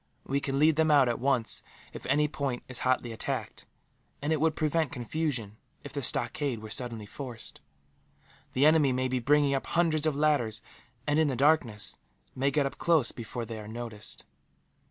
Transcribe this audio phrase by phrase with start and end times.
[0.25, 1.61] We can lead them out, at once,
[1.93, 3.67] if any point is hotly attacked;
[4.19, 7.61] and it would prevent confusion, if the stockade were suddenly forced.
[8.53, 10.63] The enemy may be bringing up hundreds of ladders
[11.05, 11.97] and, in the darkness,
[12.35, 14.25] may get up close before they are noticed."